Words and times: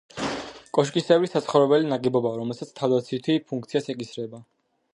კოშკისებრი 0.77 1.27
საცხოვრებელი 1.33 1.91
ნაგებობაა, 1.91 2.39
რომელსაც 2.39 2.71
თავდაცვითი 2.81 3.37
ფუნქციაც 3.53 3.91
ეკისრება. 3.95 4.41